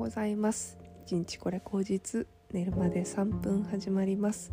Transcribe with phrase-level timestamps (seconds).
[0.00, 0.78] ございます。
[1.04, 4.50] 一日これ口実寝るまで3分始まります。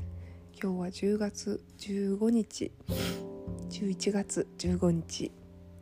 [0.62, 2.74] 今日は10月15日。
[3.70, 5.32] 11月15日、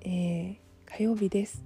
[0.01, 1.63] えー、火曜日です、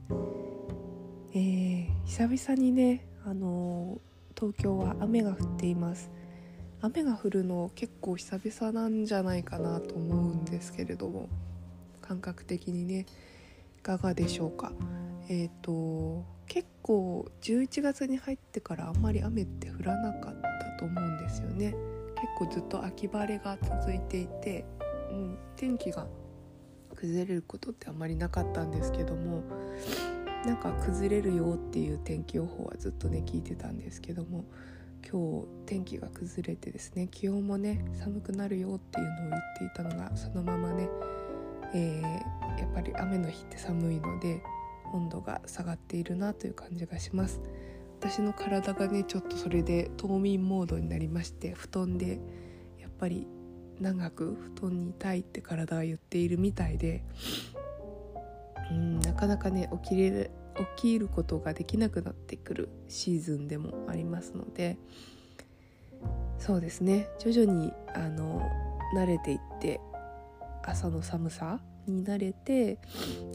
[1.33, 6.09] えー、久々にねあのー、東京は雨が降っています。
[6.79, 11.27] 雨が降るの結構久々なんじゃないかなと思うんですけれども
[12.01, 13.05] 感覚的にね
[13.77, 14.71] いかがでしょうか？
[15.29, 21.75] えっ、ー、と結構11月に入ってからあんまり雨って降らなかったと思うんですよね。
[22.15, 24.65] 結構ずっと秋晴れが続いていて、
[25.11, 26.07] うん、天気が
[26.95, 29.41] 崩れることってあんまりなかったんですけども
[30.45, 34.43] なんか崩れるよっていう天気予報はずっとね聞いてたんですけども
[35.09, 40.89] 今日天気が崩れてですね気温もね寒くなるよっていうのを言っていたのがそのままね、
[41.73, 44.41] えー、やっぱり雨の日って寒いので
[44.93, 47.41] 温度が下がっているなという感じがします。
[47.99, 52.19] 私の体がねちょっとそれで冬眠モードになりまして布団で
[52.79, 53.27] やっぱり
[53.81, 57.03] 長く布団にいたいって体は言っているみたいで
[58.71, 60.31] うんなかなかね起きれる
[60.77, 64.77] 起きることができなくなってくるシーズンでもありますので
[66.37, 67.09] そうですね。
[67.19, 68.41] 徐々にあの
[68.95, 69.81] 慣れていって
[70.63, 72.77] 朝の寒さに慣れて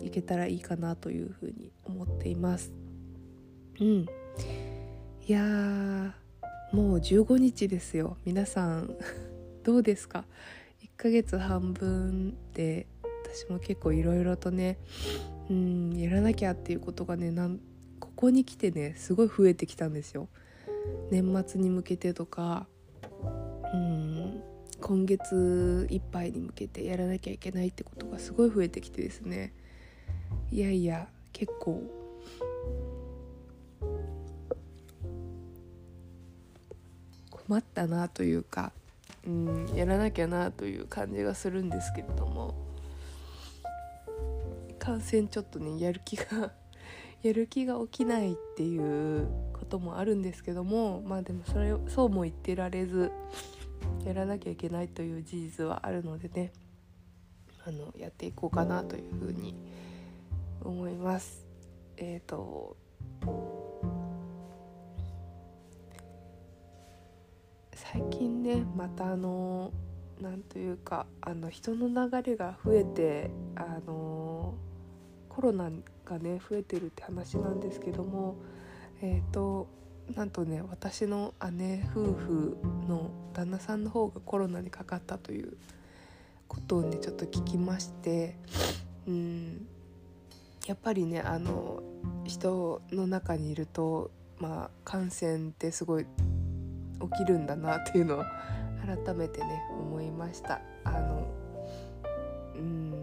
[0.02, 2.72] いけたらいいかなというふうに思っています。
[3.80, 4.06] うん。
[5.27, 6.14] いや
[6.72, 8.16] もう15日ですよ。
[8.25, 8.97] 皆さん
[9.62, 10.27] どうですか
[10.82, 12.86] ？1ヶ月半分で
[13.25, 14.78] 私も結構いろいろとね
[15.50, 17.60] うんやらなきゃっていうことがねなん
[17.98, 20.28] ここに来てねすごい増えてきたんですよ。
[21.10, 22.66] 年末に向けてとか。
[23.72, 24.03] うん。
[24.85, 29.55] 今月いっぱいに向けてやらなきゃいけないってことがすごい増えてきてですね。
[30.53, 31.83] いやいや結構。
[37.31, 38.73] 困ったなというか、
[39.27, 42.55] うん、やらなきゃなという感じがするんですけれども。
[44.78, 46.53] 感染ちょっとねやる気が
[47.23, 53.11] やる気が起きないっていうこともあるんですけどもまあでもそれそうも言ってられず
[54.04, 56.53] やらなきゃいけないという事実はあるのでね
[57.66, 59.54] あのやっていこうかなというふうに
[60.62, 61.47] 思います。
[61.97, 62.76] えっ、ー、と
[67.75, 69.72] 最近ねまたあの
[70.20, 74.54] なんというかあの人の流れが増えてあの
[75.28, 75.70] コロナ
[76.04, 78.37] がね増えてるって話なんですけども
[79.00, 79.69] えっ、ー、と
[80.15, 82.56] なんとね私の姉夫婦
[82.88, 85.56] の旦那さんの方がコロナにかかったという
[86.47, 88.37] ことをねちょっと聞きまして
[89.09, 89.66] うん
[90.66, 91.82] やっぱりねあの
[92.25, 96.06] 人の中にいるとまあ感染ってすごい
[97.00, 98.25] 起きるんだなっていうのを
[99.04, 100.60] 改めてね思いました。
[100.84, 101.26] あの
[102.54, 102.94] うん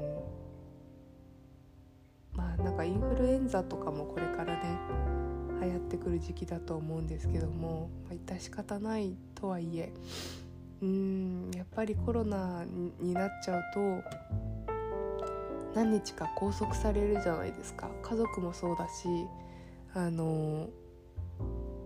[2.34, 5.21] まあなんかインフルエンザとかもこれからね
[5.62, 9.92] 流行ってくる時期だと思うんですけども、ま、致し方ないとはいえ
[10.82, 12.66] うんやっぱりコロナ
[13.00, 13.80] になっちゃうと
[15.76, 17.90] 何日か拘束されるじゃないですか。
[18.02, 19.08] 家族もそうだし
[19.94, 20.70] あの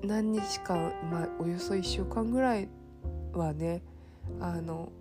[0.03, 2.69] 何日間、まあ、およそ1週間ぐらい
[3.33, 3.81] はね
[4.39, 4.91] あの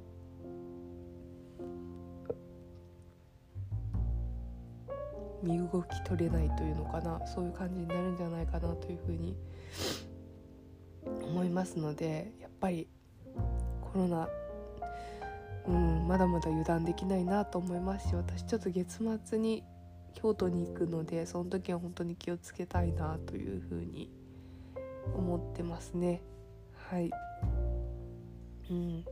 [5.45, 9.37] 身動き取れないというのかなそういう感じになるんじゃないかなというふうに
[11.23, 12.89] 思いますのでやっぱり
[13.81, 14.29] コロナ
[15.67, 19.63] うんまだまだ油断できないなと思いますし私ちょっと月末に
[20.15, 24.11] 京都に行くのでその時は本当に気をつけたいなというふうに
[25.15, 26.23] 思ってますね。
[26.89, 27.11] はい。
[28.71, 29.05] うん。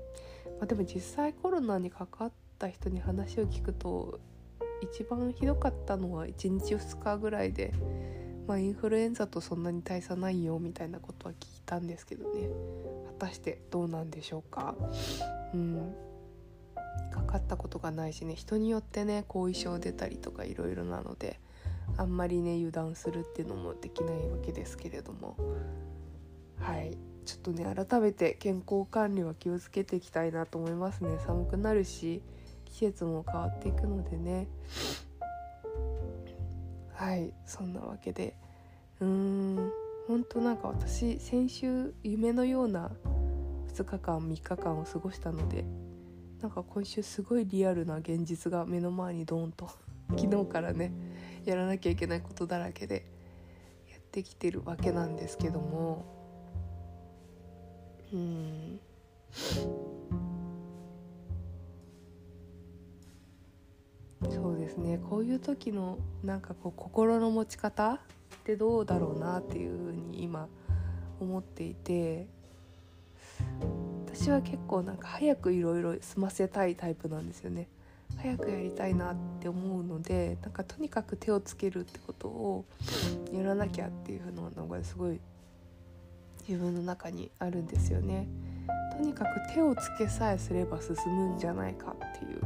[0.58, 4.20] まあ、でも実際コロナにかかった人に話を聞くと
[4.82, 7.72] 一番ひどかったのは1日2日ぐらいで、
[8.46, 12.48] まあ、インフルエンザとそんなに大差ないよみたいなことは聞いたんですけどね。
[13.06, 14.74] 果たしてどうなんでしょうか？
[15.54, 15.94] うん。
[17.10, 18.34] かかったことがないしね。
[18.34, 21.38] 人によってね後遺症出たりとかいろいろなので
[21.96, 25.36] あんまりね油断するっていうのもできないわけですけれども。
[26.58, 26.96] はい。
[27.24, 31.18] ちょっとね改めて健康管理は気をつけていきたいなと思いますね。
[31.24, 32.22] 寒くなるし
[32.72, 34.48] 季節も変わっていくのでね。
[36.94, 38.34] はいそんなわけで。
[39.00, 39.72] うーん
[40.08, 42.90] 本当なんか私先週夢のような
[43.74, 45.64] 2日間3日間を過ごしたので
[46.40, 49.68] なんか今週すごいリアルな現実が目の前にドーンと
[50.16, 50.92] 昨日からね
[51.44, 53.06] やらなきゃいけないことだらけで
[53.90, 56.04] やってきてるわけなんですけども。
[58.12, 58.80] うん。
[64.32, 67.98] そうですねこういう時のなんかこう心の持ち方っ
[68.44, 70.48] てどうだろうなっていうふうに今
[71.20, 72.26] 思っていて
[74.06, 77.68] 私は結構なんか早くいろいろ済ませたいタイプなんですよね。
[78.18, 82.64] 早くやりたいなって思うのでなんかとにかく手をつけるってことを
[83.32, 85.18] やらなきゃっていうのがすごい
[86.46, 88.26] 自分の中にあるんですよね。
[88.92, 92.40] とにかく手をつけさえすれば進むんじゃないかっていう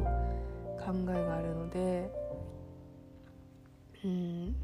[0.76, 2.10] 考えがあるので
[4.04, 4.54] うん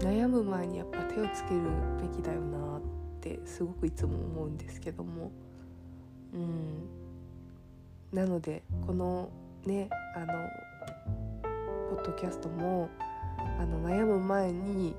[0.00, 1.62] 悩む前にやっぱ手をつける
[2.00, 2.80] べきだよなっ
[3.20, 5.30] てすごくいつも思うんですけども
[6.34, 6.88] うん
[8.12, 9.30] なのでこの
[9.64, 10.26] ねあの
[11.90, 12.88] ポッドキャストも
[13.58, 14.94] あの悩む前に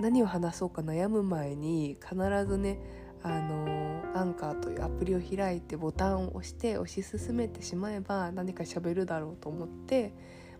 [0.00, 2.16] 何を話そうか悩む前に必
[2.46, 2.78] ずね
[3.22, 10.12] あのアンカーというアプリを開いてボタンを押して推し進めてしまえば何か喋るだろうと思って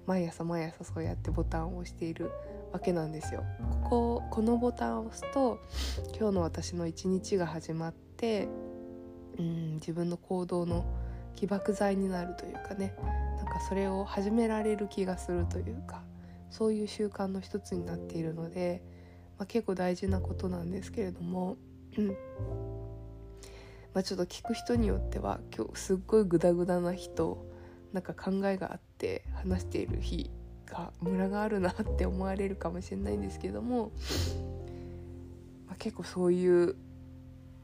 [0.06, 2.30] 毎朝毎朝そうやってボタンを押している
[2.72, 3.44] わけなんですよ。
[3.84, 5.58] こここのボタンを押すと
[6.18, 8.48] 今日の私の一日が始まって
[9.38, 10.84] うん自分の行動の
[11.36, 12.94] 起爆剤になるというかね
[13.36, 16.02] なんかそれを始められる気がするというか
[16.50, 18.82] そういう習慣の一つになっているので、
[19.38, 21.56] まあ、結構大事なことなんですけれども、
[21.98, 22.06] うん。
[23.92, 27.44] まあ、ちょっと聞く人によっては今日すっごいグダグダな人
[27.92, 30.30] なんか考えがあって話している日
[30.66, 33.90] がムラがあるなって思われるかもしれないんですけども、
[35.66, 36.76] まあ、結構そういう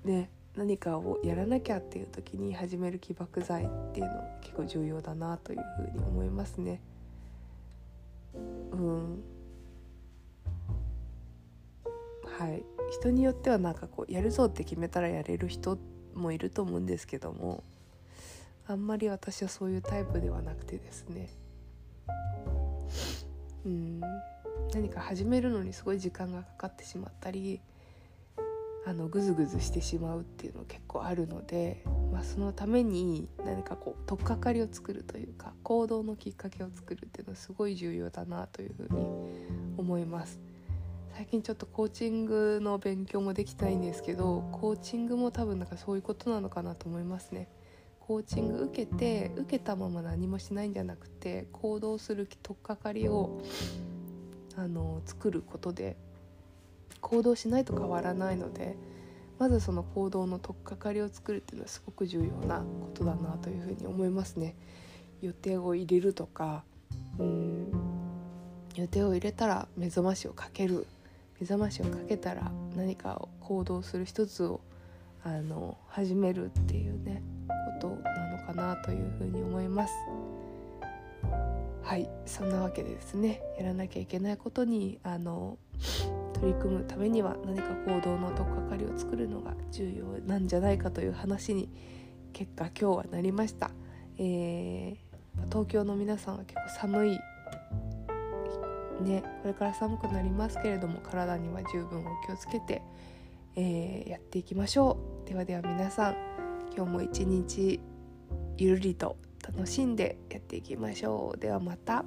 [0.04, 6.80] ね何かをやらなきゃっていう時に始める起爆剤っていうの結構重要だなというふうに思いますね。
[8.34, 9.22] うん。
[12.38, 12.64] はい。
[12.94, 15.78] 人によってはなんかこうやるぞって決めたらやれる人
[16.14, 17.64] もいると思うんですけども
[18.66, 21.28] あんまり私はそういうタイプではなくてですね
[23.66, 24.00] うん
[24.72, 27.60] 何か始めるのにすごい時間がかかってしまったり
[28.86, 31.82] あのグズグズしてしまうっていうの結構あるので、
[32.12, 39.06] まあ、そのために何かこう取っかかりを作るというか行動のきっかけを作るっていうのはすごい重要だなというふうに
[39.78, 40.53] 思います。
[41.16, 47.48] 最近ちょっとコーチングの勉強もできたいんですけどコーチングも多分なんかそういうことなのかなと思いますね。
[48.00, 53.40] コーチング受けて受けたまま何もしないんじゃなくて行動する取っかかりを
[54.56, 55.96] あの作ることで
[57.00, 58.76] 行動しないと変わらないので
[59.38, 64.56] まずその行動の取っかかりを作るっていうのはすごく重要なことだなというふうに思いますね。
[65.22, 66.64] 予定を入れるとか
[67.18, 67.72] うん
[68.74, 70.86] 予定を入れたら目覚ましをかける
[71.44, 74.62] 目覚ましをかけたら何かを行動する一つを
[75.22, 77.22] あの始めるっていうね
[77.80, 79.92] ことなのかなというふうに思います。
[81.82, 85.58] はいそんなわけでですねやらなきゃいけないことにあの
[86.32, 91.68] 取り組むためには何か行動の取っかかりを作るのが重要なんじゃないかという話に
[92.32, 93.70] 結果今日はなりました、
[94.16, 97.18] えー、東京の皆さんは結構寒い
[99.02, 102.82] ねこれから寒くなりますけれども体には十分お気をつけて、
[103.56, 106.16] えー、やっていきましょうではでは皆さん
[106.76, 107.80] 今日も一日
[108.56, 109.16] ゆるりと
[109.46, 112.04] 楽しんでやっていきましょうではまた。